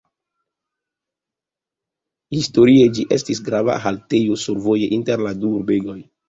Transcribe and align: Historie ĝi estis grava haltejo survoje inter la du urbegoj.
Historie 2.37 2.87
ĝi 2.95 3.05
estis 3.19 3.43
grava 3.51 3.77
haltejo 3.85 4.39
survoje 4.47 4.89
inter 4.99 5.25
la 5.29 5.37
du 5.45 5.55
urbegoj. 5.61 6.01